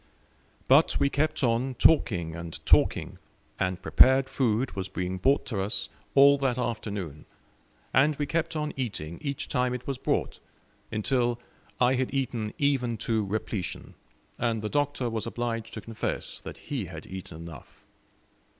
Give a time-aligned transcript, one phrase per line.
[0.67, 3.19] But we kept on talking and talking,
[3.59, 7.25] and prepared food was being brought to us all that afternoon;
[7.93, 10.39] and we kept on eating each time it was brought,
[10.91, 11.39] until
[11.79, 13.93] I had eaten even to repletion,
[14.39, 17.83] and the Doctor was obliged to confess that he had eaten enough.